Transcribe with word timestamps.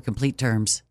complete 0.00 0.38
terms. 0.38 0.82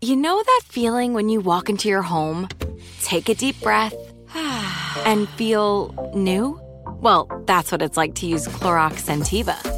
You 0.00 0.14
know 0.14 0.40
that 0.40 0.60
feeling 0.64 1.12
when 1.12 1.28
you 1.28 1.40
walk 1.40 1.68
into 1.68 1.88
your 1.88 2.02
home, 2.02 2.48
take 3.02 3.28
a 3.28 3.34
deep 3.34 3.60
breath, 3.60 3.94
and 5.04 5.28
feel 5.30 6.12
new? 6.14 6.60
Well, 7.00 7.28
that's 7.46 7.72
what 7.72 7.82
it's 7.82 7.96
like 7.96 8.14
to 8.16 8.26
use 8.26 8.46
Clorox 8.46 9.02
Sentiva. 9.02 9.77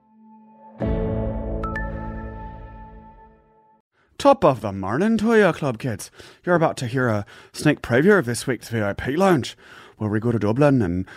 Top 4.21 4.45
of 4.45 4.61
the 4.61 4.71
morning 4.71 5.17
to 5.17 5.35
you, 5.35 5.51
club 5.51 5.79
kids. 5.79 6.11
You're 6.45 6.53
about 6.53 6.77
to 6.77 6.85
hear 6.85 7.07
a 7.07 7.25
sneak 7.53 7.81
preview 7.81 8.19
of 8.19 8.27
this 8.27 8.45
week's 8.45 8.69
VIP 8.69 9.17
Lounge, 9.17 9.57
where 9.97 10.11
we 10.11 10.19
go 10.19 10.31
to 10.31 10.37
Dublin 10.37 10.83
and 10.83 11.07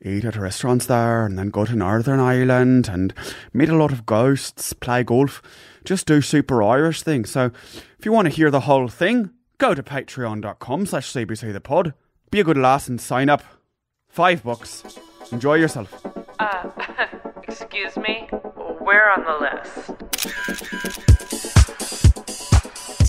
eat 0.00 0.24
at 0.24 0.36
restaurants 0.36 0.86
there, 0.86 1.26
and 1.26 1.36
then 1.36 1.50
go 1.50 1.64
to 1.64 1.74
Northern 1.74 2.20
Ireland 2.20 2.88
and 2.88 3.12
meet 3.52 3.68
a 3.68 3.74
lot 3.74 3.90
of 3.90 4.06
ghosts, 4.06 4.74
play 4.74 5.02
golf, 5.02 5.42
just 5.84 6.06
do 6.06 6.22
super 6.22 6.62
Irish 6.62 7.02
things. 7.02 7.32
So 7.32 7.50
if 7.98 8.04
you 8.04 8.12
want 8.12 8.26
to 8.26 8.32
hear 8.32 8.48
the 8.48 8.60
whole 8.60 8.86
thing, 8.86 9.30
go 9.58 9.74
to 9.74 9.82
patreon.com 9.82 10.86
slash 10.86 11.12
CBC 11.12 11.52
the 11.52 11.60
pod. 11.60 11.94
Be 12.30 12.38
a 12.38 12.44
good 12.44 12.56
lass 12.56 12.86
and 12.86 13.00
sign 13.00 13.28
up. 13.28 13.42
Five 14.08 14.44
bucks. 14.44 14.84
Enjoy 15.32 15.54
yourself. 15.54 15.92
Uh, 16.38 16.70
excuse 17.42 17.96
me? 17.96 18.28
Where 18.78 19.10
on 19.10 19.24
the 19.24 19.50
list? 19.50 21.01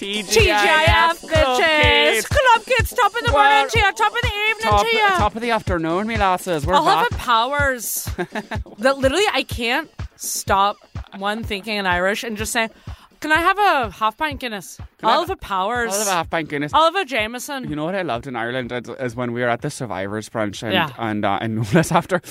TGIF 0.04 1.30
bitches! 1.30 2.28
Club 2.30 2.66
kids, 2.66 2.94
top 2.94 3.16
of 3.16 3.26
the 3.26 3.32
Well, 3.34 3.44
morning 3.52 3.70
to 3.70 3.80
you, 3.80 3.92
top 3.94 4.12
of 4.14 4.22
the 4.22 4.32
evening 4.50 4.64
Top, 4.64 4.82
to 4.82 4.96
you. 4.96 5.08
top 5.08 5.36
of 5.36 5.42
the 5.42 5.52
afternoon, 5.52 6.08
me 6.08 6.18
lasses. 6.18 6.66
We're 6.66 6.74
I'll 6.74 6.84
have 6.86 7.10
back. 7.10 7.20
a 7.20 7.24
powers 7.24 8.10
that 8.80 8.98
literally 8.98 9.24
I 9.32 9.44
can't 9.44 9.90
stop 10.18 10.78
one 11.18 11.44
thinking 11.44 11.78
in 11.78 11.86
Irish 11.86 12.24
and 12.24 12.36
just 12.36 12.52
saying, 12.52 12.70
"Can 13.24 13.32
I 13.32 13.42
have 13.50 13.58
a 13.58 13.90
half 13.92 14.18
pint 14.18 14.40
Guinness?" 14.40 14.78
Have- 14.78 14.88
Oliver 15.10 15.36
Powers. 15.36 15.92
I'll 15.94 16.00
have 16.00 16.08
a 16.08 16.12
half 16.20 16.30
pint 16.30 16.50
Guinness. 16.50 16.74
Oliver 16.74 17.04
Jameson. 17.06 17.70
You 17.70 17.76
know 17.76 17.86
what 17.86 17.96
I 17.96 18.04
loved 18.04 18.28
in 18.28 18.36
Ireland 18.36 18.72
is, 18.72 18.90
is 19.00 19.16
when 19.16 19.32
we 19.34 19.42
were 19.42 19.50
at 19.50 19.62
the 19.62 19.70
survivors 19.70 20.30
brunch 20.30 20.62
and 20.64 20.74
Yeah. 20.74 20.90
and 20.98 21.26
uh, 21.26 21.40
and 21.42 21.56
noticed 21.62 21.92
after 21.92 22.22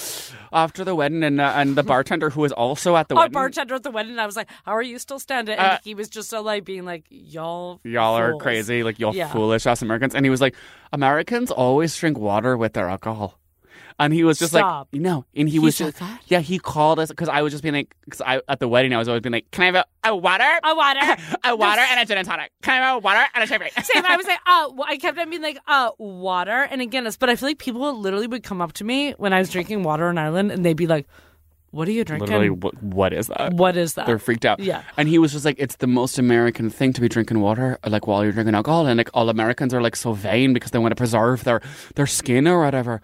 after 0.53 0.85
the 0.85 0.95
wedding 0.95 1.23
and 1.25 1.41
uh, 1.41 1.53
and 1.57 1.75
the 1.77 1.83
bartender 1.83 2.31
who 2.31 2.43
was 2.43 2.53
also 2.53 2.97
at 2.97 3.09
the 3.09 3.15
Our 3.15 3.23
wedding. 3.23 3.33
bartender 3.33 3.75
at 3.75 3.83
the 3.83 3.91
wedding, 3.91 4.19
I 4.19 4.27
was 4.27 4.37
like, 4.37 4.49
"How 4.65 4.73
are 4.73 4.83
you 4.83 4.99
still 4.99 5.19
standing?" 5.19 5.59
And 5.59 5.73
Uh, 5.73 5.79
he 5.83 5.95
was 5.95 6.09
just 6.09 6.29
so 6.31 6.43
like 6.43 6.65
being 6.65 6.85
like, 6.85 7.05
"Y'all, 7.11 7.81
Y'all 7.85 8.15
are 8.17 8.37
crazy, 8.37 8.83
like 8.83 8.99
y'all 8.99 9.15
Yeah. 9.15 9.29
foolish 9.33 9.67
ass 9.67 9.83
Americans. 9.83 10.15
And 10.15 10.25
he 10.27 10.31
was 10.31 10.41
like, 10.41 10.55
Americans 10.93 11.51
always 11.51 11.97
drink 11.97 12.19
water 12.19 12.57
with 12.57 12.75
their 12.75 12.89
alcohol. 12.89 13.39
And 13.99 14.13
he 14.13 14.25
was 14.25 14.39
just 14.39 14.53
Stop. 14.53 14.89
like, 14.93 15.01
no. 15.01 15.25
And 15.35 15.49
he, 15.49 15.55
He 15.55 15.59
was 15.59 15.77
just, 15.79 15.99
that? 15.99 16.21
yeah, 16.27 16.41
he 16.41 16.59
called 16.59 16.99
us 16.99 17.09
because 17.11 17.29
I 17.29 17.43
was 17.43 17.53
just 17.53 17.63
being 17.63 17.75
like, 17.75 17.95
because 18.05 18.21
I 18.21 18.41
at 18.49 18.59
the 18.61 18.69
wedding 18.69 18.93
I 18.95 18.99
was 18.99 19.09
always 19.09 19.23
being 19.23 19.33
like, 19.33 19.51
can 19.51 19.63
I 19.63 19.67
have 19.67 19.75
a, 19.77 20.09
a 20.11 20.17
water, 20.17 20.51
A 20.65 20.75
water, 20.75 21.01
a 21.45 21.57
water 21.57 21.81
and 21.83 22.01
a 22.01 22.05
gin 22.05 22.19
and 22.19 22.27
tonic? 22.27 22.51
Can 22.63 22.75
I 22.83 22.87
have 22.87 22.97
a 22.97 22.99
water 23.01 23.25
and 23.35 23.45
a 23.45 23.47
sherry? 23.47 23.71
Same. 23.83 24.05
I 24.07 24.17
was 24.17 24.27
like, 24.27 24.41
uh, 24.47 24.71
I 24.87 24.97
kept 24.97 25.19
on 25.19 25.31
being 25.31 25.43
like, 25.43 25.59
uh, 25.67 25.91
water 25.99 26.67
and 26.71 26.81
a 26.81 26.87
Guinness. 26.87 27.17
But 27.17 27.31
I 27.31 27.37
feel 27.37 27.49
like 27.49 27.59
people 27.59 27.99
literally 27.99 28.27
would 28.27 28.43
come 28.43 28.61
up 28.61 28.73
to 28.75 28.85
me 28.85 29.13
when 29.13 29.33
I 29.33 29.39
was 29.39 29.51
drinking 29.51 29.83
water 29.83 30.09
in 30.11 30.19
Ireland 30.19 30.51
and 30.53 30.65
they'd 30.65 30.77
be 30.77 30.87
like, 30.87 31.07
what 31.71 31.89
are 31.89 31.93
you 31.93 32.05
drinking? 32.05 32.27
Literally, 32.27 32.51
what, 32.51 32.83
what 32.83 33.13
is 33.15 33.29
that? 33.29 33.55
What 33.55 33.79
is 33.79 33.95
that? 33.95 34.07
They're 34.07 34.19
freaked 34.19 34.45
out. 34.45 34.61
Yeah. 34.61 34.83
And 34.99 35.09
he 35.09 35.19
was 35.19 35.33
just 35.33 35.47
like, 35.47 35.57
it's 35.59 35.77
the 35.77 35.87
most 35.87 36.19
American 36.19 36.69
thing 36.69 36.93
to 36.93 37.01
be 37.01 37.09
drinking 37.09 37.41
water, 37.41 37.79
like 37.87 38.07
while 38.07 38.23
you're 38.23 38.33
drinking 38.33 38.55
alcohol. 38.55 38.87
And 38.87 38.99
like 38.99 39.09
all 39.15 39.31
Americans 39.31 39.73
are 39.73 39.81
like 39.81 39.97
so 39.97 40.13
vain 40.13 40.53
because 40.53 40.71
they 40.73 40.79
want 40.79 40.93
to 40.93 40.97
preserve 40.97 41.45
their, 41.45 41.63
their 41.95 42.07
skin 42.07 42.47
or 42.47 42.63
whatever. 42.63 43.01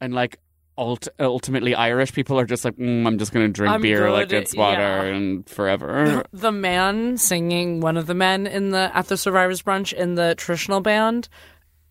And 0.00 0.14
like 0.14 0.38
ult- 0.78 1.08
ultimately 1.18 1.74
Irish 1.74 2.12
people 2.12 2.38
are 2.38 2.44
just 2.46 2.64
like, 2.64 2.76
mm, 2.76 3.06
I'm 3.06 3.18
just 3.18 3.32
going 3.32 3.46
to 3.46 3.52
drink 3.52 3.72
I'm 3.74 3.80
beer 3.80 4.10
like 4.10 4.32
it's 4.32 4.54
water 4.54 4.80
yeah. 4.80 5.02
and 5.04 5.48
forever. 5.48 6.22
the 6.32 6.52
man 6.52 7.16
singing 7.16 7.80
one 7.80 7.96
of 7.96 8.06
the 8.06 8.14
men 8.14 8.46
in 8.46 8.70
the 8.70 8.90
at 8.94 9.08
the 9.08 9.16
survivors 9.16 9.62
brunch 9.62 9.92
in 9.92 10.14
the 10.16 10.34
traditional 10.36 10.80
band 10.80 11.28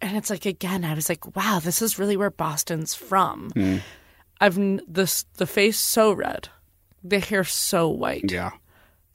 and 0.02 0.18
it's 0.18 0.30
like 0.30 0.46
again 0.46 0.84
i 0.84 0.94
was 0.94 1.08
like 1.10 1.36
wow 1.38 1.60
this 1.64 1.82
is 1.82 1.98
really 1.98 2.18
where 2.18 2.30
boston's 2.30 2.94
from 2.94 3.50
Hmm. 3.56 3.78
i've 4.42 4.58
n- 4.58 4.82
this 4.88 5.24
the 5.38 5.48
face 5.48 5.80
so 5.80 6.12
red 6.12 6.50
the 7.04 7.20
hair 7.20 7.44
so 7.46 7.88
white 7.88 8.30
yeah. 8.30 8.52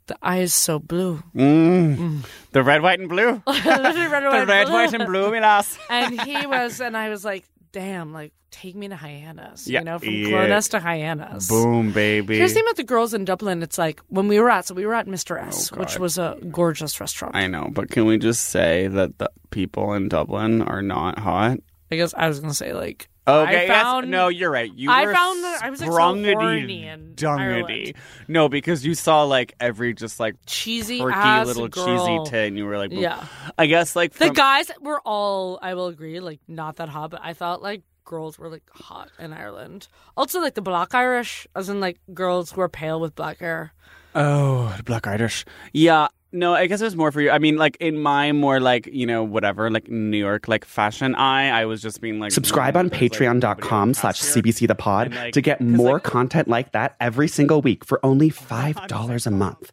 the 0.06 0.16
eyes 0.22 0.54
so 0.54 0.78
blue 0.78 1.22
Mm. 1.36 2.24
The 2.52 2.62
red, 2.64 2.82
white, 2.82 2.98
and 2.98 3.08
blue. 3.08 3.42
Literally 3.46 4.06
red, 4.08 4.22
the 4.24 4.46
red, 4.46 4.68
white, 4.72 4.92
and 4.94 5.06
blue, 5.06 5.30
me 5.30 5.38
lass. 5.40 5.78
and 5.90 6.20
he 6.22 6.46
was 6.46 6.80
and 6.80 6.96
i 6.96 7.08
was 7.10 7.24
like 7.24 7.44
damn 7.72 8.12
like 8.12 8.32
take 8.50 8.74
me 8.74 8.88
to 8.88 8.96
hyannis 8.96 9.68
Yeah. 9.68 9.80
you 9.80 9.84
know 9.84 9.98
from 9.98 10.08
Yeah. 10.12 10.28
clonus 10.28 10.70
to 10.70 10.80
hyannis 10.80 11.48
Boom, 11.48 11.92
baby. 11.92 12.36
Here's 12.38 12.50
the 12.50 12.54
thing 12.54 12.64
about 12.64 12.76
the 12.76 12.84
girls 12.84 13.14
in 13.14 13.24
Dublin. 13.24 13.62
It's 13.62 13.78
like 13.78 14.00
when 14.08 14.26
we 14.28 14.40
were 14.40 14.50
at, 14.50 14.66
so 14.66 14.74
we 14.74 14.86
were 14.86 14.94
at 14.94 15.06
Mr. 15.06 15.40
S, 15.40 15.70
Oh, 15.72 15.76
which 15.78 15.98
was 15.98 16.18
a 16.18 16.36
gorgeous 16.50 16.98
restaurant. 17.00 17.36
I 17.36 17.46
know, 17.46 17.68
but 17.70 17.90
can 17.90 18.06
we 18.06 18.18
just 18.18 18.48
say 18.48 18.88
that 18.88 19.18
the 19.18 19.30
people 19.50 19.92
in 19.94 20.08
Dublin 20.08 20.62
are 20.62 20.82
not 20.82 21.18
hot? 21.18 21.58
I 21.92 21.96
guess 21.96 22.14
I 22.16 22.28
was 22.28 22.40
gonna 22.40 22.54
say 22.54 22.72
like 22.72 23.08
Okay, 23.28 23.64
I 23.64 23.68
found 23.68 24.06
yes. 24.06 24.10
No, 24.12 24.28
you're 24.28 24.50
right. 24.50 24.72
You 24.74 24.90
I 24.90 25.04
were 25.04 25.14
found 25.14 25.44
that 25.44 25.62
I 25.62 25.70
was, 25.70 25.80
like, 25.80 25.90
so 25.90 25.96
sprungity 25.96 26.34
horny 26.34 26.86
in 26.86 27.14
dungity. 27.14 27.38
Ireland. 27.38 27.94
No, 28.28 28.48
because 28.48 28.84
you 28.84 28.94
saw 28.94 29.24
like 29.24 29.54
every 29.60 29.94
just 29.94 30.18
like 30.18 30.36
cheesy 30.46 31.00
ass 31.00 31.46
little 31.46 31.68
girl. 31.68 31.84
cheesy 31.84 32.30
tit, 32.30 32.48
and 32.48 32.58
you 32.58 32.64
were 32.64 32.78
like. 32.78 32.92
Yeah. 32.92 33.24
I 33.58 33.66
guess 33.66 33.94
like 33.94 34.14
The 34.14 34.30
guys 34.30 34.70
were 34.80 35.00
all 35.04 35.58
I 35.62 35.74
will 35.74 35.88
agree 35.88 36.18
like 36.20 36.40
not 36.48 36.76
that 36.76 36.88
hot, 36.88 37.10
but 37.10 37.20
I 37.22 37.34
thought 37.34 37.62
like 37.62 37.82
girls 38.04 38.38
were 38.38 38.48
like 38.48 38.68
hot 38.72 39.10
in 39.18 39.32
Ireland. 39.32 39.86
Also 40.16 40.40
like 40.40 40.54
the 40.54 40.62
black 40.62 40.94
Irish, 40.94 41.46
as 41.54 41.68
in 41.68 41.78
like 41.78 42.00
girls 42.14 42.50
who 42.52 42.62
are 42.62 42.68
pale 42.68 42.98
with 43.00 43.14
black 43.14 43.38
hair. 43.38 43.72
Oh, 44.14 44.74
the 44.76 44.82
Black 44.82 45.06
Irish. 45.06 45.44
Yeah. 45.72 46.08
No, 46.32 46.54
I 46.54 46.66
guess 46.66 46.80
it 46.80 46.84
was 46.84 46.96
more 46.96 47.10
for 47.10 47.20
you. 47.20 47.30
I 47.30 47.38
mean, 47.38 47.56
like 47.56 47.76
in 47.80 47.98
my 47.98 48.30
more 48.32 48.60
like 48.60 48.86
you 48.92 49.06
know 49.06 49.24
whatever 49.24 49.70
like 49.70 49.88
New 49.88 50.16
York 50.16 50.46
like 50.48 50.64
fashion 50.64 51.14
eye, 51.14 51.48
I 51.48 51.64
was 51.64 51.82
just 51.82 52.00
being 52.00 52.20
like 52.20 52.30
Subscribe 52.32 52.76
on 52.76 52.88
patreon.com 52.88 53.94
slash 53.94 54.20
CBC 54.20 54.68
the 54.68 54.74
pod 54.74 55.14
like, 55.14 55.32
to 55.34 55.40
get 55.40 55.60
more 55.60 55.94
like- 55.94 56.04
content 56.04 56.48
like 56.48 56.72
that 56.72 56.96
every 57.00 57.28
single 57.28 57.60
week 57.62 57.84
for 57.84 57.98
only 58.04 58.30
$5 58.30 59.26
a 59.26 59.30
month. 59.30 59.72